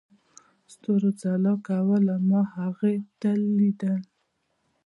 [0.73, 3.99] ستورو ځلا کوله، ما هغې ته ليدل.